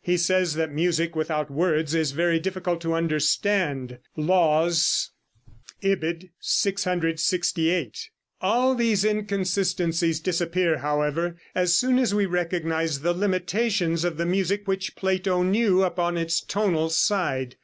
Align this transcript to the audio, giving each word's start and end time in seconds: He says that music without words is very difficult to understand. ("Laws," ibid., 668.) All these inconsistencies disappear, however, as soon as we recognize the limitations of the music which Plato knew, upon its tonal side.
He 0.00 0.16
says 0.16 0.54
that 0.54 0.72
music 0.72 1.14
without 1.14 1.48
words 1.48 1.94
is 1.94 2.10
very 2.10 2.40
difficult 2.40 2.80
to 2.80 2.92
understand. 2.94 4.00
("Laws," 4.16 5.12
ibid., 5.80 6.30
668.) 6.40 8.10
All 8.40 8.74
these 8.74 9.04
inconsistencies 9.04 10.18
disappear, 10.18 10.78
however, 10.78 11.36
as 11.54 11.76
soon 11.76 12.00
as 12.00 12.12
we 12.12 12.26
recognize 12.26 13.02
the 13.02 13.12
limitations 13.14 14.02
of 14.02 14.16
the 14.16 14.26
music 14.26 14.66
which 14.66 14.96
Plato 14.96 15.44
knew, 15.44 15.84
upon 15.84 16.16
its 16.18 16.40
tonal 16.40 16.88
side. 16.88 17.54